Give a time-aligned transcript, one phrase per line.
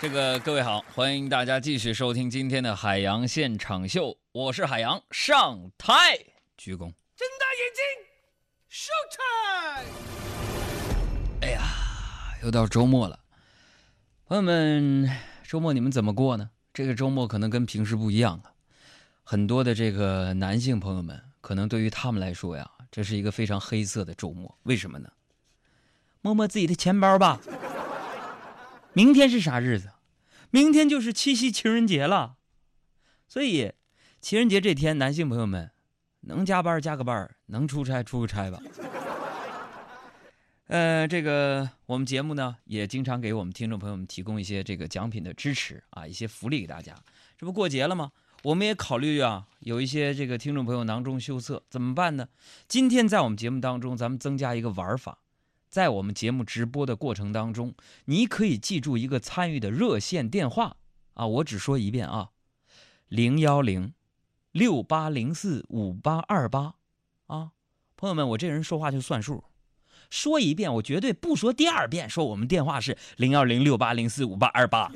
[0.00, 5.92] 这个各位好，欢迎大家继续收听今天的海洋现场秀，我是海洋，上台
[6.56, 6.78] 鞠躬。
[7.14, 7.84] 睁大眼睛
[8.70, 9.84] ，show time！
[11.42, 11.60] 哎呀，
[12.42, 13.20] 又到周末了，
[14.24, 15.06] 朋友们，
[15.46, 16.48] 周末你们怎么过呢？
[16.72, 18.54] 这个周末可能跟平时不一样啊，
[19.22, 24.58] 很多的这个男性朋友们，可能对于他们来说呀，这是一个非常黑色的周末。
[24.62, 25.10] 为什么呢？
[26.22, 27.38] 摸摸自己的钱包吧。
[28.92, 29.90] 明天是啥日子？
[30.50, 32.34] 明天就是七夕情人节了，
[33.28, 33.72] 所以
[34.20, 35.70] 情人节这天，男性朋友们
[36.22, 38.60] 能加班加个班，能出差出个差吧。
[40.66, 46.94] 呃，这个我们节目呢，也经常给我们听众朋友们提供一些这个奖品的支持啊，一些福利给大家。
[47.38, 48.10] 这不过节了吗？
[48.42, 52.28] 我们也考虑啊，有一些这个听众朋友囊中羞涩，怎么办呢？
[52.66, 55.18] 今天在我们节目当中，咱们增加一个玩法。
[55.70, 57.74] 在我们节目直播的过程当中，
[58.06, 60.76] 你可以记住一个参与的热线电话。
[61.14, 62.30] 啊，我只说一遍啊，
[63.08, 63.94] 零幺零
[64.50, 66.74] 六八零四五八二八。
[67.26, 67.50] 啊，
[67.96, 69.44] 朋友们，我这人说话就算数，
[70.10, 74.90] 说一遍我绝对不说第二遍，说我们电话是零幺零六八零四五八二八。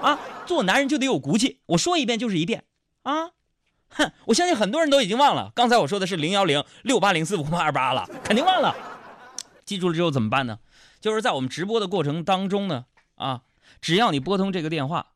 [0.00, 2.64] 啊，做男人就得有骨气，我说一遍就是一遍。
[3.02, 3.30] 啊，
[3.88, 8.91] 哼，我相信很多人都已经忘了，刚才我说的是零幺零六八零四五八二八了，肯定忘了。
[9.72, 10.58] 记住了之后怎么办呢？
[11.00, 12.84] 就是在我们直播的过程当中呢，
[13.14, 13.40] 啊，
[13.80, 15.12] 只要你拨通这个电话，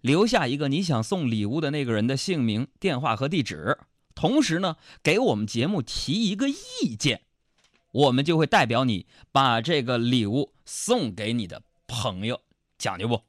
[0.00, 3.76] 留下一个你想送礼物的那个人的姓名、电话和地址，
[4.14, 7.20] 同时呢，给我们节目提一个意见，
[7.92, 12.40] 我们就会代表你把这个礼物送给你的朋友，
[12.78, 13.20] 讲究不？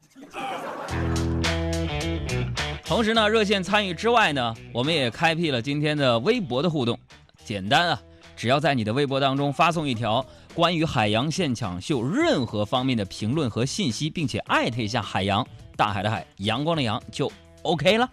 [2.86, 6.98] 同时呢，热线参与之外呢，我们也开辟了今天的微博的互动，
[7.44, 8.02] 简单啊。
[8.38, 17.32] 只要在你的微博当中发送一条关于海洋现场秀任何方面的评论和信息，并且艾特一下海洋，大海的海，阳光的阳，就
[17.64, 18.08] OK 了。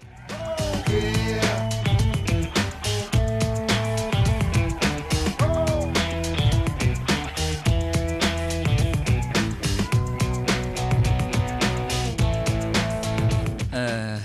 [13.72, 14.18] 呃，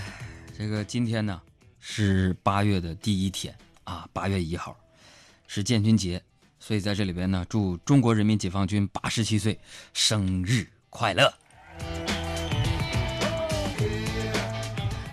[0.58, 1.42] 这个今天呢
[1.82, 4.74] 是八月的第一天啊，八月一号。
[5.52, 6.22] 是建军节，
[6.60, 9.60] 所以在这里边呢，祝中国人民解放军八十七岁
[9.94, 11.34] 生日快乐。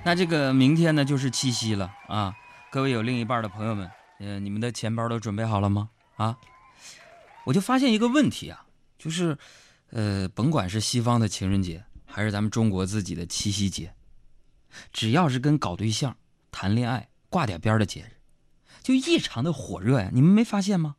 [0.04, 2.36] 那这个明天呢，就是七夕了啊！
[2.70, 5.88] 各位有另一半的朋友们，呃，你们的钱包都准备好了吗？
[6.16, 6.36] 啊，
[7.44, 8.66] 我就发现一个问题啊，
[8.98, 9.38] 就是，
[9.88, 13.94] 呃，甭管是西方的情人节，还是咱们中国自己的七夕节，
[14.92, 16.14] 只要是跟搞对象、
[16.52, 18.15] 谈恋爱挂点边的节日。
[18.86, 20.94] 就异常的火热呀，你们没发现吗？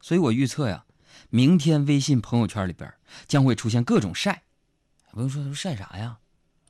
[0.00, 0.86] 所以我预测呀，
[1.28, 2.92] 明天微信朋友圈里边
[3.28, 4.42] 将会出现各种晒，
[5.12, 6.18] 不用说都晒啥呀？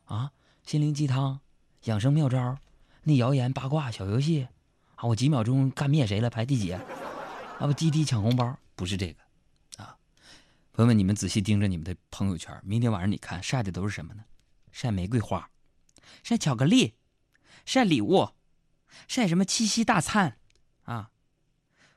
[0.04, 0.32] 啊，
[0.66, 1.40] 心灵鸡汤、
[1.84, 2.58] 养生妙招、
[3.04, 4.46] 那谣言八卦小游戏，
[4.96, 6.28] 啊，我几秒钟干灭谁了？
[6.28, 6.70] 排第几？
[6.72, 6.82] 啊
[7.60, 9.96] 不，滴滴抢红包不是这个，啊，
[10.74, 14.22] 朋友们，你们仔细盯着你们的朋友圈，明天晚上你看晒的都是什么呢？
[14.70, 15.48] 晒玫瑰花，
[16.22, 16.92] 晒巧克力，
[17.64, 18.28] 晒礼物。
[19.08, 20.38] 晒什么七夕大餐，
[20.84, 21.10] 啊！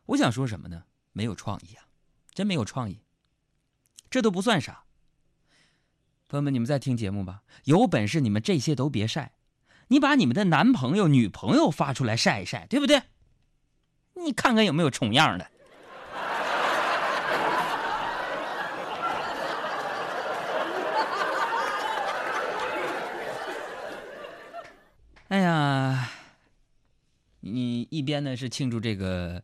[0.07, 0.83] 我想说什么呢？
[1.11, 1.85] 没有创意啊，
[2.33, 3.01] 真没有创意。
[4.09, 4.83] 这都不算啥。
[6.27, 7.43] 朋友们，你们在听节目吧？
[7.65, 9.33] 有本事你们这些都别晒，
[9.87, 13.03] 你把你们的男朋友、女朋友发出来晒一晒，对不对？
[14.15, 15.51] 你看看有没有重样的。
[25.29, 26.11] 哎呀！
[27.45, 29.43] 你一边呢是庆祝这个，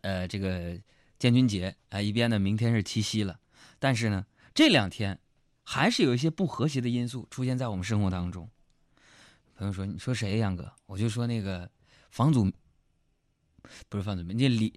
[0.00, 0.80] 呃，这个
[1.18, 3.38] 建军节啊，一边呢明天是七夕了。
[3.78, 4.24] 但是呢，
[4.54, 5.20] 这两天
[5.62, 8.48] 还是有一些不和谐的因素出现在我们生活当中。
[9.56, 11.70] 朋友说：“你说谁，杨哥？”我就说那个
[12.10, 12.50] 房祖，
[13.88, 14.72] 不是房祖名，那李，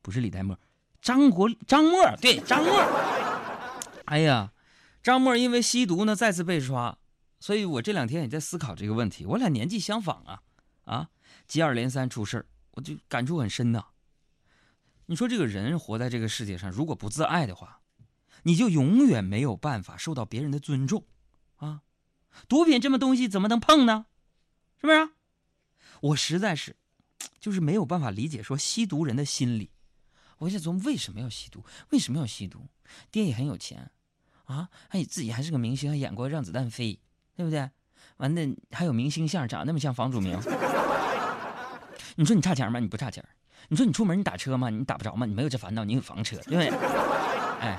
[0.00, 0.56] 不是李代沫，
[1.02, 2.74] 张国张默，对张默。
[4.04, 4.52] 哎呀，
[5.02, 6.96] 张默因为吸毒呢再次被抓，
[7.40, 9.26] 所以我这两天也在思考这个问题。
[9.26, 10.42] 我俩年纪相仿啊，
[10.84, 11.10] 啊。
[11.46, 13.86] 接二连三出事，我就感触很深呐。
[15.06, 17.80] 你说这个人活在这个世界上，如果不自爱的话，
[18.44, 21.04] 你就永远没有办法受到别人的尊重
[21.56, 21.82] 啊！
[22.48, 24.06] 毒品这么东西怎么能碰呢？
[24.80, 25.10] 是不是？
[26.00, 26.76] 我实在是
[27.38, 29.70] 就是没有办法理解说吸毒人的心理。
[30.38, 31.64] 我在琢磨为什么要吸毒？
[31.90, 32.66] 为什么要吸毒？
[33.10, 33.90] 爹也很有钱
[34.44, 36.94] 啊，还自己还是个明星，还演过《让子弹飞》，
[37.34, 37.70] 对不对？
[38.18, 40.38] 完了还有明星相，长那么像房祖名。
[42.16, 42.78] 你说你差钱吗？
[42.78, 43.24] 你不差钱。
[43.68, 44.68] 你说你出门你打车吗？
[44.70, 45.24] 你打不着吗？
[45.26, 46.68] 你没有这烦恼，你有房车，对不对？
[47.60, 47.78] 哎，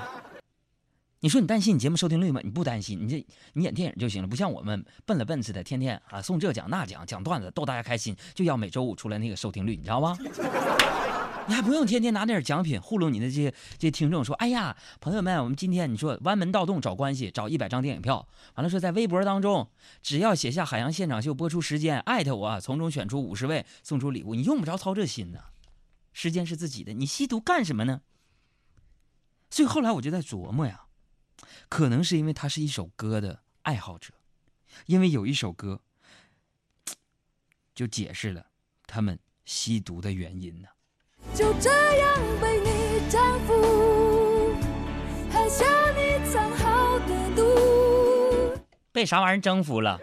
[1.20, 2.40] 你说你担心你节目收听率吗？
[2.42, 10.18] 你不担心，你这你演电影就行了，不像我们笨了笨似的，天天啊送这奖那奖，讲段子逗大家开心，就要每周五出来那个收听率，你知道吗？
[11.48, 19.70] 你还不用天天拿点奖品糊弄你的这些这些听众，说哎呀，朋友们，我们今天你说弯门盗洞找关系，找一百张电影票，完了说在微博当中，
[20.02, 25.40] 只要写下海洋现场秀播出时间，艾特我，从中选出五十位送出礼物，你用不着操这心呢，
[26.12, 28.02] 时间是自己的，你吸毒干什么呢？
[29.48, 30.82] 所以后来我就在琢磨呀。
[31.68, 34.14] 可能是因为他是一首歌的爱好者，
[34.86, 35.80] 因为有一首歌，
[37.74, 38.46] 就解释了
[38.86, 40.68] 他们吸毒的原因呢。
[41.36, 44.54] 就这样被你征服，
[45.30, 48.58] 喝下你藏好的毒。
[48.90, 50.00] 被啥玩意征服了？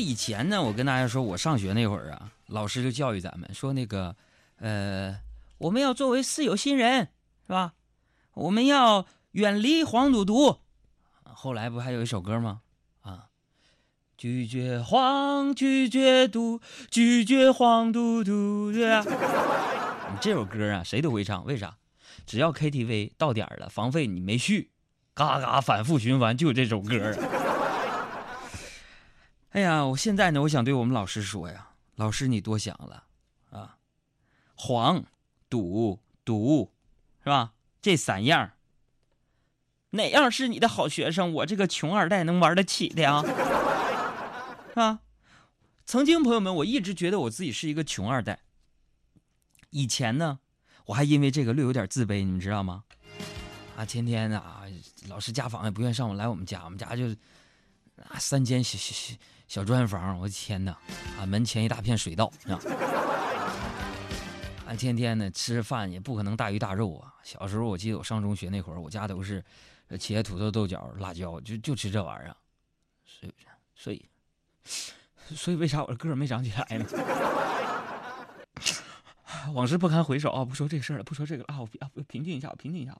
[0.00, 4.16] 以前呢，我跟大家说，我上学那会儿啊，老师就教育咱们说，那个，
[4.56, 5.16] 呃，
[5.58, 7.08] 我们要作为四有新人，
[7.46, 7.74] 是吧？
[8.34, 10.58] 我们要远离黄赌毒。
[11.22, 12.60] 后来不还有一首歌吗？
[13.02, 13.26] 啊，
[14.16, 16.60] 拒绝黄，拒绝赌，
[16.90, 19.04] 拒绝黄赌毒，对吧？
[20.12, 21.76] 你这首歌啊，谁都会唱，为啥？
[22.26, 24.70] 只要 KTV 到点了，房费你没续，
[25.14, 27.14] 嘎嘎反复循环，就这首歌。
[29.50, 33.04] 哎呀，我现在呢，我想对我们老师说呀，老师你多想了，
[33.50, 33.76] 啊，
[34.54, 35.04] 黄、
[35.48, 36.70] 赌、毒，
[37.24, 37.52] 是吧？
[37.82, 38.52] 这三样，
[39.90, 41.32] 哪样是你的好学生？
[41.32, 43.22] 我这个穷二代能玩得起的呀？
[44.68, 45.00] 是 吧？
[45.84, 48.38] 曾经朋友们，我一直觉得我自己是一个穷二代。
[49.70, 50.38] 以前呢，
[50.86, 52.84] 我还因为这个略有点自卑，你们知道吗？
[53.76, 54.62] 啊，天天啊，
[55.08, 57.08] 老师家访也不愿意上我来我们家，我们家就
[58.08, 59.16] 啊三间小小
[59.50, 59.64] 小。
[59.64, 60.70] 砖房，我的天哪！
[61.18, 62.58] 啊，门前一大片水稻， 啊，
[64.66, 67.12] 俺天天的吃饭也不可能大鱼大肉啊。
[67.24, 69.44] 小时候我记得我上中学那会儿，我家都是
[69.90, 72.36] 茄土豆、豆角、辣椒，就就吃这玩意儿。
[73.04, 73.34] 所以，
[73.74, 74.08] 所以，
[75.34, 76.86] 所以为啥我的个儿没长起来呢？
[79.52, 80.44] 往事不堪回首啊！
[80.44, 81.60] 不说这事儿了，不说这个了啊！
[81.60, 82.96] 我啊，平静一下，我平静一下。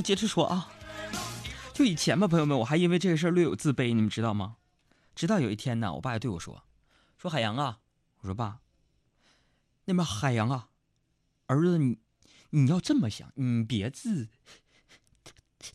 [0.00, 0.70] 接着说啊，
[1.72, 4.56] 就以前吧，朋友们，我还因为这个事儿略有自卑，你们知道吗？
[5.14, 6.64] 直到有一天呢，我爸就对我说
[7.16, 7.78] ：“说海洋啊，
[8.20, 8.60] 我说爸，
[9.84, 10.68] 那边海洋啊，
[11.46, 11.98] 儿子你
[12.50, 14.28] 你要这么想，你别自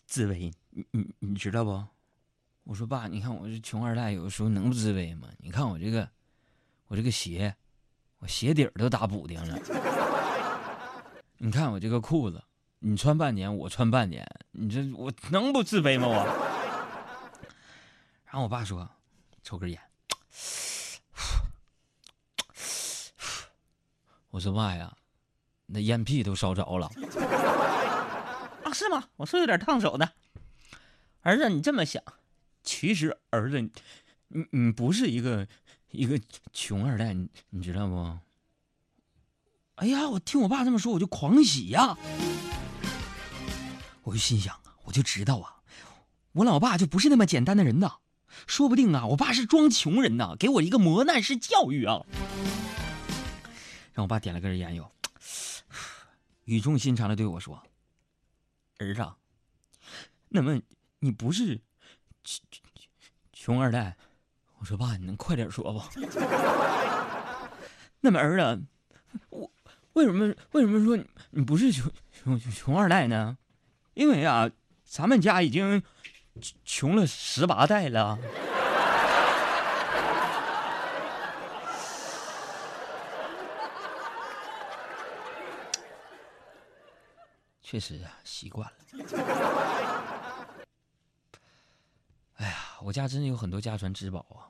[0.06, 1.86] 自卑，你你你知道不？”
[2.66, 5.27] 我说爸，你看我这穷二代，有的时候能不自卑吗？
[5.38, 6.07] 你看我这个，
[6.88, 7.56] 我这个鞋，
[8.19, 9.57] 我鞋底儿都打补丁了，
[11.39, 12.44] 你看我这个裤子。
[12.80, 16.08] 你穿半年，我穿半年，你这我能不自卑吗？
[16.08, 16.16] 我。
[18.26, 18.90] 然后我爸说
[19.44, 19.81] ：“抽根烟。”
[24.30, 24.95] 我说：“妈呀，
[25.66, 26.90] 那烟屁都烧着了。”
[28.64, 29.09] 啊，是吗？
[29.18, 30.14] 我说有点烫手的。
[31.21, 32.02] 儿子，你这么想，
[32.64, 33.59] 其实儿子，
[34.28, 35.48] 你你不是一个
[35.90, 36.21] 一个
[36.54, 38.18] 穷二代，你你知道不？
[39.76, 41.98] 哎呀，我听我爸这么说，我就狂喜呀。
[44.03, 45.61] 我就心想啊，我就知道啊，
[46.33, 47.97] 我老爸就不是那么简单的人呐，
[48.47, 52.06] 说不定啊，我爸是装穷人呐，给我一个磨难式教育啊。
[53.94, 54.91] 让我爸点了根烟哟，
[56.45, 57.61] 语重心长的对我说
[58.79, 59.06] ：“儿子，
[60.29, 60.61] 那么
[60.99, 61.59] 你不是
[62.23, 62.41] 穷
[63.33, 63.97] 穷二代？”
[64.59, 65.81] 我说：“爸，你能快点说不？”
[67.99, 68.63] 那么儿子，
[69.29, 69.51] 我
[69.94, 71.91] 为什么为什么说你你不是穷
[72.23, 73.37] 穷穷二代呢？
[73.99, 74.49] 因为啊，
[74.85, 75.83] 咱们家已经
[76.63, 78.18] 穷了十八代了。
[87.61, 88.73] 确实啊，习惯了。
[92.37, 94.47] 哎呀，我家真的有很多家传之宝啊！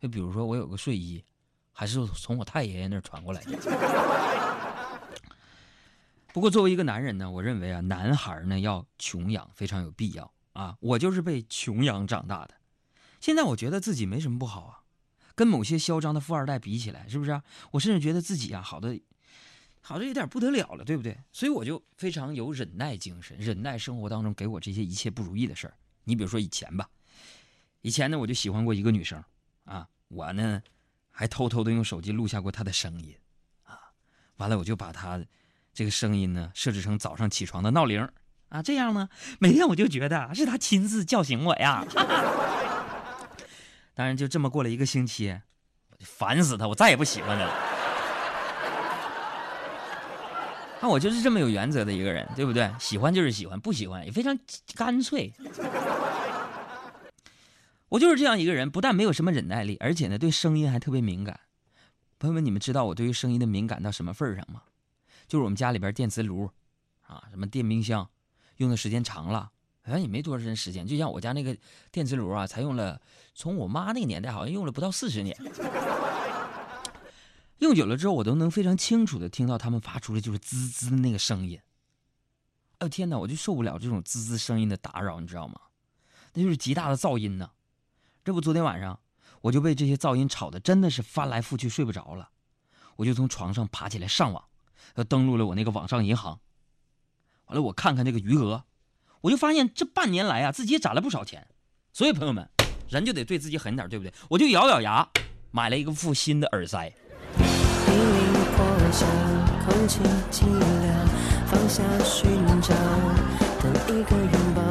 [0.00, 1.24] 就比如说，我有个睡衣，
[1.72, 4.51] 还是从我太爷爷那儿传过来的。
[6.32, 10.76] 不过，作为一个男人呢，我认为啊，男孩呢要穷养非常有必要啊。
[10.80, 12.54] 我就是被穷养长大的，
[13.20, 14.80] 现在我觉得自己没什么不好啊，
[15.34, 17.42] 跟某些嚣张的富二代比起来，是不是啊？
[17.72, 18.98] 我甚至觉得自己啊，好的，
[19.82, 21.18] 好的有点不得了了，对不对？
[21.32, 25.74] 所以我就非常有忍耐精神，忍耐生活当中给我这些一切不如意的事儿。
[26.04, 26.88] 你比如说以前吧，
[27.82, 29.22] 以前呢我就喜欢过一个女生
[29.64, 30.62] 啊，我呢
[31.10, 33.14] 还偷偷的用手机录下过她的声音
[33.64, 33.78] 啊，
[34.38, 35.22] 完了我就把她
[35.72, 38.08] 这个声音呢设置成早上起床的闹铃
[38.48, 41.84] 啊，这样呢每天我就觉得是他亲自叫醒我呀。
[43.94, 45.38] 当然就这么过了一个星期，
[45.90, 47.52] 我就烦死他，我再也不喜欢他了。
[50.80, 52.68] 那我就是这么有原则的一个人，对不对？
[52.78, 54.36] 喜欢就是喜欢，不喜欢也非常
[54.74, 55.32] 干脆。
[57.88, 61.38] 我就是这样一个人，不但没有什么忍耐力，而且呢，对声音还特别敏感。
[62.18, 64.62] 朋友们，你们知道我对于声音的敏感到什么份上吗？
[65.32, 66.50] 就是我们家里边电磁炉，
[67.06, 68.06] 啊，什么电冰箱，
[68.58, 69.50] 用的时间长了，
[69.82, 70.86] 好像也没多长时间。
[70.86, 71.56] 就像我家那个
[71.90, 73.00] 电磁炉啊，才用了，
[73.34, 75.34] 从我妈那个年代好像用了不到四十年。
[77.60, 81.58] 用久了之后，我都能非常清楚的听到他们发出的就是滋滋的那个声音。
[82.80, 85.58] 哎呦天哪，我就受不了这种滋滋声音的打扰，你知道吗？
[86.34, 87.52] 那就是极大的噪音呢。
[88.22, 89.00] 这不，昨天晚上
[89.40, 92.28] 我就被这些噪音吵得真的是翻来覆去睡不着了。
[92.96, 94.44] 我就从床上爬起来上网，
[94.94, 96.40] 他登录了我那个网上银行。
[97.46, 98.64] 完了，我看看这个余额，
[99.22, 101.46] 我就发现这半年来啊，自己也攒了不少钱。
[101.92, 102.48] 所以朋友们，
[102.88, 104.12] 人就得对自己狠点，对不对？
[104.30, 105.06] 我就咬咬牙
[105.50, 106.92] 买了一个副新的耳塞。
[113.88, 114.62] 一个拥抱，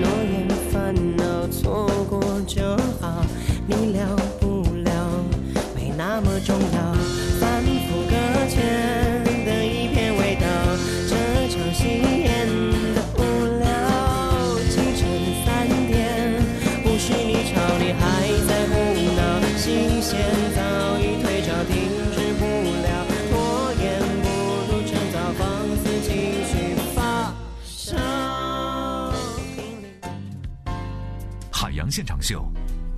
[0.00, 1.19] 诺言烦恼，
[32.00, 32.50] 现场秀，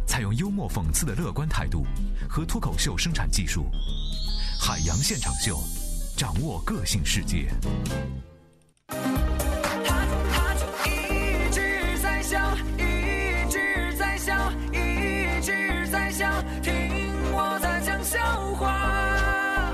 [0.06, 1.85] 采用幽默讽刺的乐观态度
[2.28, 3.66] 和脱口秀生产技术。
[4.61, 5.59] 海洋现场秀，
[6.16, 7.49] 掌握个性世界。
[8.87, 16.30] 他他就一直在笑，一直在笑，一直在笑，
[16.62, 18.21] 听我在讲笑
[18.54, 19.68] 话。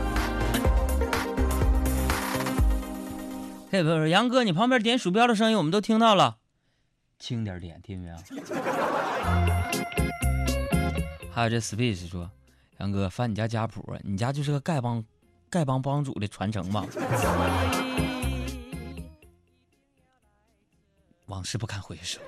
[3.70, 6.38] 嘿，不是杨哥，你旁边点鼠标的声音我们都听到了，
[7.18, 8.16] 轻点点，听见没有？
[11.32, 12.30] 还有这 Space 说，
[12.78, 15.04] 杨哥翻你家家谱，你家就是个丐帮，
[15.50, 16.84] 丐帮帮主的传承吧？
[21.26, 22.20] 往事不堪回首。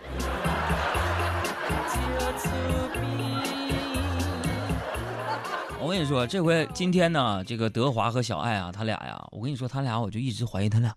[5.82, 10.94] 我跟你说，这回今天呢，这个德华和小爱啊，他俩呀，我跟你说，他俩我就一直怀疑他俩，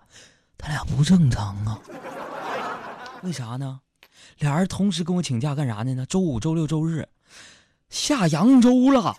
[0.57, 1.79] 他俩不正常啊。
[3.23, 3.79] 为啥呢？
[4.39, 5.93] 俩人同时跟我请假干啥呢？
[5.95, 7.07] 呢，周五、周六、周日
[7.89, 9.15] 下扬州了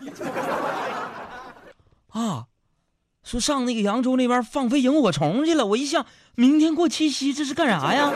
[2.09, 2.47] 啊！
[3.23, 5.65] 说上那个扬州那边放飞萤火虫去了。
[5.65, 8.11] 我一想，明天过七夕，这是干啥呀？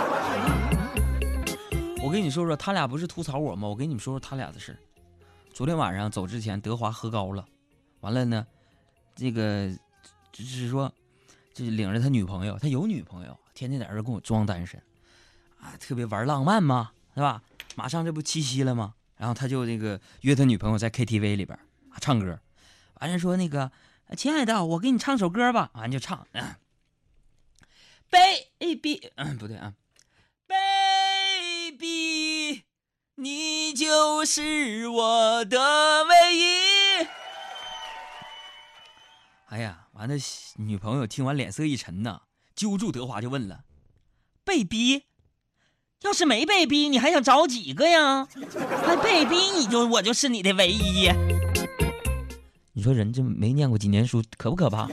[2.04, 3.68] 我跟你说说，他俩不是吐槽我吗？
[3.68, 4.78] 我跟你们说说他俩的事
[5.52, 7.44] 昨天晚上走之前，德华喝高了，
[8.02, 8.46] 完了呢，
[9.16, 9.70] 这个
[10.32, 10.92] 就是说，
[11.54, 14.82] 就领着他女朋友，他有女朋友，天天在这跟我装单身，
[15.62, 17.42] 啊，特别玩浪漫嘛，是吧？
[17.76, 18.96] 马上这不七夕了吗？
[19.18, 21.58] 然后他就那个约他女朋友在 KTV 里边
[21.90, 22.40] 啊唱歌，
[23.02, 23.72] 完了说那个
[24.18, 26.58] 亲爱的，我给你唱首歌吧，完就唱，啊、
[28.10, 29.74] baby， 嗯，不对啊
[30.48, 32.64] ，baby，
[33.16, 37.08] 你就是我的唯一。
[39.48, 40.16] 哎呀，完了，
[40.56, 42.22] 女朋友听完脸色一沉呐，
[42.56, 43.66] 揪住德华就问了
[44.46, 45.08] ：“被逼？
[46.02, 48.26] 要是没被逼，你还想找几个呀？
[48.86, 51.10] 还被逼，你就我就是你的唯一。”
[52.72, 54.88] 你说人这没念过几年书，可不可怕？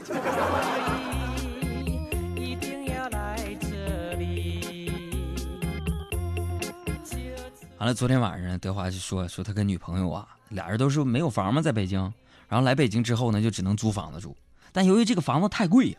[7.79, 12.01] 完了，昨天晚上德华就说说他跟女朋友啊，俩人都是没有房嘛，在北京，
[12.49, 14.37] 然后来北京之后呢，就只能租房子住。
[14.73, 15.99] 但由于这个房子太贵呀，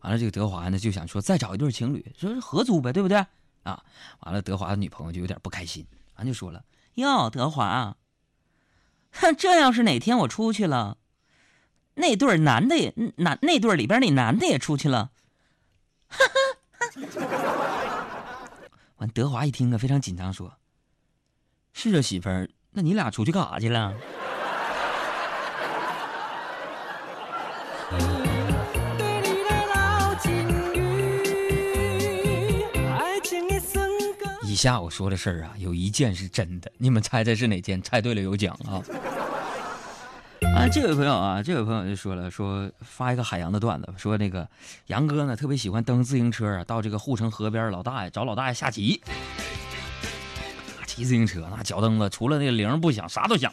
[0.00, 3.22] 完了这个德华呢就想说再找一对情侣，说是合租呗，对不对？
[3.66, 3.82] 啊，
[4.20, 7.96] 完了德华的女朋友就有点不开心，完就说了：“哟，德华，
[9.10, 10.98] 哼，这要是哪天我出去了，
[11.94, 15.10] 那对男的也男那对里边那男的也出去了，
[16.08, 16.30] 哈哈
[18.98, 20.56] 完德华一听啊，非常紧张，说。
[21.72, 23.92] 是啊，媳妇儿，那你俩出去干啥去了？
[34.56, 37.80] 下我说的事儿啊，有一件是真的，你们猜猜是哪件？
[37.82, 38.82] 猜对了有奖啊！
[40.56, 44.48] 啊，这位朋友啊，这位朋友就说了，说发一个海洋的段子，说那个
[44.86, 49.02] 杨哥呢特别喜欢蹬自行车啊，到这个护城河边，老大爷找老大爷下棋，
[50.86, 53.52] 骑自行车那脚蹬子除了那个铃不响，啥都响。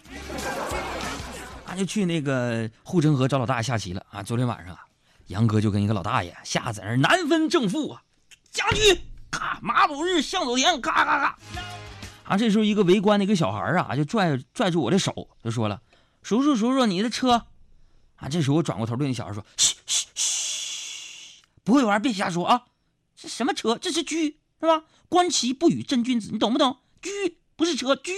[1.65, 4.21] 他就去那个护城河找老大爷下棋了啊！
[4.21, 4.85] 昨天晚上啊，
[5.27, 8.03] 杨哥就跟一个老大爷下在那难分正负啊，
[8.51, 9.01] 家驹
[9.33, 11.37] 咔马走日向走田，咔咔咔。
[12.25, 15.81] 啊，这时候一个围观的一个小孩啊，就拽拽住我的手，就说了。
[16.21, 17.47] 叔叔，叔叔，你的车，
[18.15, 18.29] 啊！
[18.29, 22.63] 这时候我转过头对那小孩说：“嘘嘘嘘，不会玩别瞎说啊！
[23.13, 23.77] 这什么车？
[23.77, 24.85] 这是车，是吧？
[25.09, 26.77] 观其不语真君子，你懂不懂？
[27.01, 27.09] 车
[27.57, 28.13] 不是车，车。”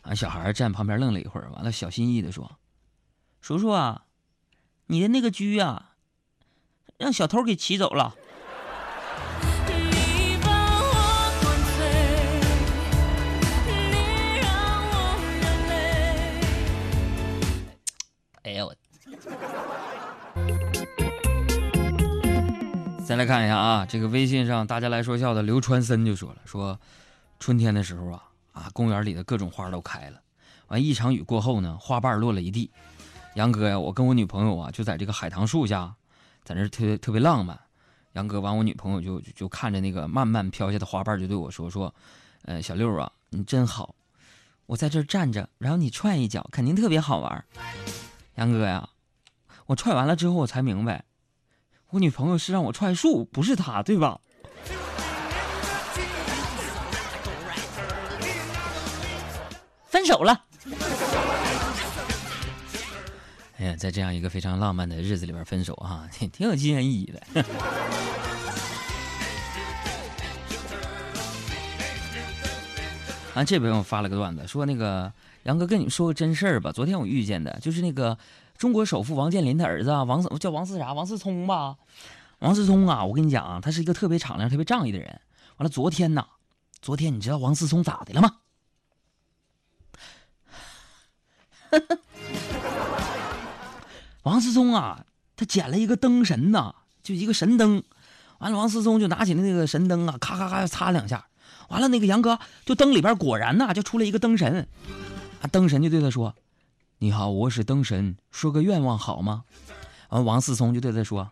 [0.00, 0.14] 啊！
[0.14, 2.58] 小孩站旁边愣了一会儿，完了小心翼翼的说
[3.42, 4.04] ：“叔叔啊，
[4.86, 5.96] 你的那个车啊，
[6.96, 8.16] 让小偷给骑走了。”
[23.14, 26.80] 再来看一下啊，这个微信上大家来说笑的刘川森就说了，说
[27.38, 30.20] 春天的时候啊啊，公园里的各种花都开了，
[30.66, 32.72] 完一场雨过后呢，花瓣落了一地。
[33.36, 35.94] 杨哥呀，我跟我女朋友啊就在这个海棠树下，
[36.42, 37.56] 在那特别特别浪漫。
[38.14, 41.94] 杨哥完，我女朋友就就看着那个慢慢飘下的花瓣，就对我说说，
[42.42, 43.94] 呃，小六啊，你真好，
[44.66, 47.44] 我在这站着，然后你踹一脚，肯定特别好玩。
[48.34, 48.88] 杨哥呀。
[49.66, 51.04] 我踹完了之后，我才明白，
[51.94, 54.18] 我女朋友是让我踹树，不是她，对吧？
[59.86, 60.44] 分手了。
[63.58, 67.22] 哎呀，在这样一个非常浪漫的日子里边分手啊， 挺挺有纪念意义的。
[73.34, 75.12] 啊，这边我发了个段子，说那个
[75.44, 76.72] 杨哥跟你说个真事儿吧。
[76.72, 78.18] 昨天我遇见的，就是那个。
[78.64, 80.94] 中国首富王健林的儿子啊，王叫王思啥？
[80.94, 81.76] 王思聪吧？
[82.38, 85.20] 王思聪啊，我跟你讲啊，他是一个特别敞亮、特别仗义的人。
[85.58, 86.24] 完了，昨天呐，
[86.80, 88.36] 昨天你知道王思聪咋的了吗？
[94.22, 95.04] 王思聪啊，
[95.36, 97.82] 他捡了一个灯神呐，就一个神灯。
[98.38, 101.26] 完了，王思聪就拿起那个神灯啊，咔咔咔擦两下。
[101.68, 104.66] 完了，那个杨哥就灯里边果然呐，就出了一个灯神。
[105.42, 106.34] 啊，灯神就对他说。
[107.04, 109.44] 你好，我是灯神，说个愿望好吗？
[110.08, 111.30] 完，王思聪就对他说：“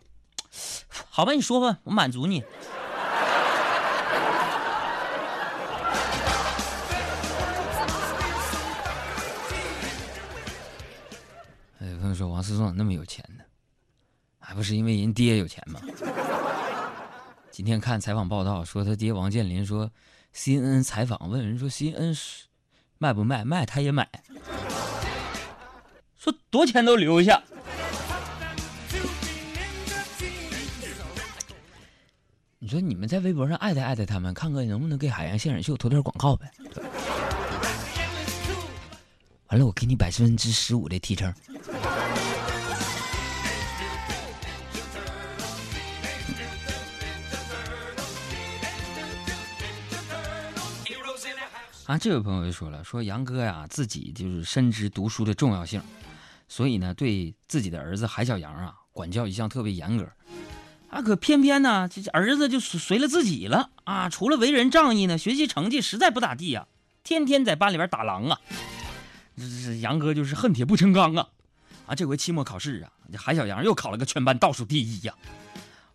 [1.09, 2.41] 好吧，你说吧，我满足你。”
[11.81, 13.43] 哎，有朋友说王思聪怎么那么有钱呢？
[14.41, 15.81] 还不是因为人爹有钱吗？
[17.51, 19.91] 今天看采访报道说他爹王健林说
[20.35, 22.45] ，CNN 采访问人说 CNN 是
[22.99, 23.43] 卖不卖？
[23.43, 24.07] 卖他也买。
[26.23, 27.43] 说多钱都留下。
[32.61, 36.49] 你说你们在微博上艾特艾特他们，看看能不能给海洋现场秀投点广告呗？
[39.49, 41.35] 完了，我给你百分之十五的提成。
[51.93, 55.83] 啊，这位朋友就说了，说杨哥呀，自己就是深知读书的重要性。
[56.49, 60.11] 所以呢，对自己的儿子海小杨啊，管教一向特别严格，
[60.89, 64.09] 啊，可偏偏呢，这儿子就随了自己了啊。
[64.09, 66.67] 除了为人仗义呢，学习成绩实在不咋地呀，
[67.05, 68.41] 天天在班里边打狼啊。
[69.37, 71.29] 这这杨哥就是恨铁不成钢啊。
[71.85, 75.15] 啊，这回期末考试啊，这海小杨又考了个全班倒数第一呀。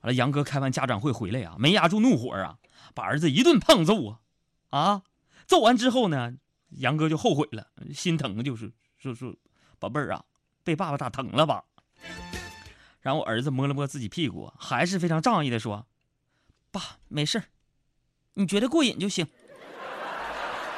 [0.02, 2.58] 完了，杨哥开完家长会回来呀，没压住怒火啊，
[2.94, 4.20] 把儿子一顿胖揍啊。
[4.70, 5.02] 啊，
[5.48, 6.34] 揍完之后呢，
[6.70, 9.34] 杨哥就后悔了，心疼就是说说，
[9.80, 10.24] 宝贝儿啊。
[10.64, 11.64] 被爸爸打疼了吧？
[13.00, 15.88] 然后我儿子摸了摸自己屁股，还是非常仗义的说
[16.72, 17.42] ：“爸，没事
[18.34, 19.26] 你觉得过瘾就行，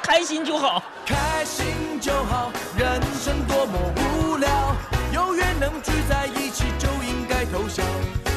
[0.00, 2.52] 开心就好，开心就好。
[2.78, 4.76] 人生多么无聊，
[5.12, 7.82] 有缘能聚在一起就应该偷笑，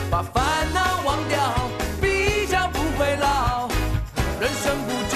[0.10, 1.70] 把烦恼忘掉，
[2.02, 3.70] 比较不会老。
[4.42, 5.13] 人生不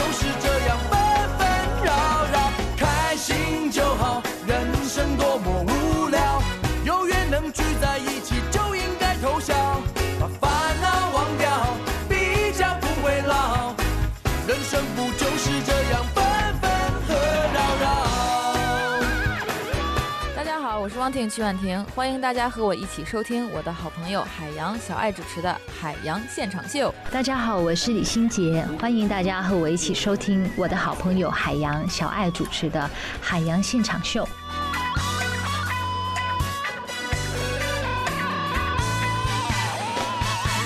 [21.11, 26.93] 婷曲婉婷，欢迎大家和我一起收听我的好朋友海洋小爱主持的《海洋现场秀》。
[27.11, 32.81] 大家好，我是李心洁，欢迎大家和我一起收听我的好朋友海洋小爱主持的
[33.21, 34.23] 《海洋现场秀》。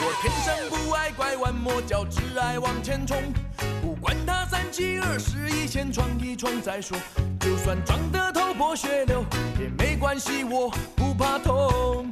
[0.03, 3.21] 我天生不爱拐弯抹角，只爱往前冲。
[3.79, 6.97] 不管他三七二十一，先闯一闯再说。
[7.41, 9.25] 就算撞得头破血流
[9.59, 12.09] 也没关系，我不怕痛。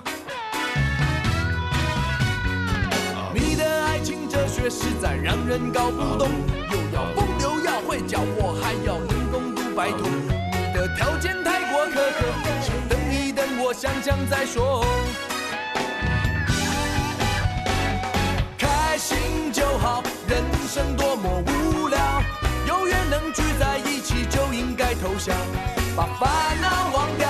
[3.34, 6.30] 你的爱情哲学实在让人搞不懂，
[6.70, 10.00] 又要风流要会叫我，还要能共度白头。
[10.52, 12.26] 你的条件太过苛刻，
[12.62, 14.84] 先等一等，我想想再说。
[18.58, 21.09] 开心就好，人生多，
[23.34, 25.34] 聚在一起就应该偷笑，
[25.96, 26.30] 把烦
[26.62, 27.28] 恼忘掉，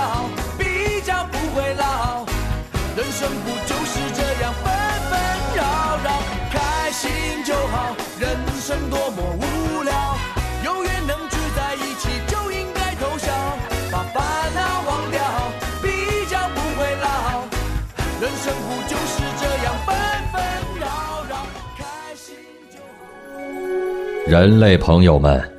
[0.58, 2.26] 比较不会老。
[2.96, 4.72] 人生不就是这样纷
[5.10, 5.20] 纷
[5.56, 5.64] 扰
[6.04, 6.08] 扰？
[6.52, 10.18] 开心就好，人生多么无聊，
[10.66, 13.32] 有缘能聚在一起就应该偷笑，
[13.92, 15.22] 把烦恼忘掉，
[15.82, 17.46] 比较不会老。
[18.22, 19.96] 人生不就是这样纷
[20.34, 20.42] 纷
[20.80, 20.86] 扰
[21.30, 21.32] 扰？
[21.78, 21.84] 开
[22.16, 22.36] 心
[22.70, 24.28] 就好。
[24.28, 25.59] 人类朋友们，